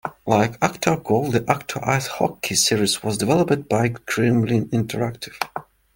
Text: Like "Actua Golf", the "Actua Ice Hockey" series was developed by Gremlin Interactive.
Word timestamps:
Like 0.25 0.59
"Actua 0.61 1.03
Golf", 1.03 1.31
the 1.31 1.41
"Actua 1.41 1.87
Ice 1.89 2.07
Hockey" 2.07 2.55
series 2.55 3.03
was 3.03 3.19
developed 3.19 3.69
by 3.69 3.89
Gremlin 3.89 4.63
Interactive. 4.71 5.35